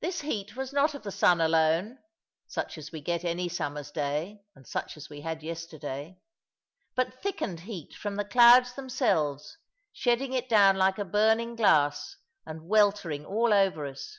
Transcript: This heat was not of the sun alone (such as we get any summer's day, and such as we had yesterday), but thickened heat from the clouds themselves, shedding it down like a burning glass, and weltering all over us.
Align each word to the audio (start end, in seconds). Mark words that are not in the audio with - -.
This 0.00 0.22
heat 0.22 0.56
was 0.56 0.72
not 0.72 0.94
of 0.94 1.04
the 1.04 1.12
sun 1.12 1.40
alone 1.40 2.00
(such 2.48 2.76
as 2.76 2.90
we 2.90 3.00
get 3.00 3.24
any 3.24 3.48
summer's 3.48 3.92
day, 3.92 4.42
and 4.56 4.66
such 4.66 4.96
as 4.96 5.08
we 5.08 5.20
had 5.20 5.44
yesterday), 5.44 6.18
but 6.96 7.22
thickened 7.22 7.60
heat 7.60 7.94
from 7.94 8.16
the 8.16 8.24
clouds 8.24 8.74
themselves, 8.74 9.56
shedding 9.92 10.32
it 10.32 10.48
down 10.48 10.74
like 10.74 10.98
a 10.98 11.04
burning 11.04 11.54
glass, 11.54 12.16
and 12.44 12.66
weltering 12.66 13.24
all 13.24 13.54
over 13.54 13.86
us. 13.86 14.18